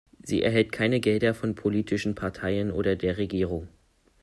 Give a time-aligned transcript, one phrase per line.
[0.23, 3.67] Sie erhält keine Gelder von politischen Parteien oder der Regierung.